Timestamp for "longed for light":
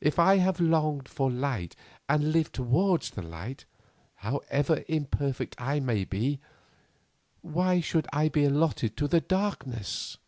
0.58-1.76